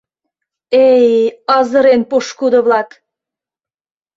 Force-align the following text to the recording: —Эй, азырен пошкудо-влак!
—Эй, 0.87 1.07
азырен 1.57 2.01
пошкудо-влак! 2.09 2.89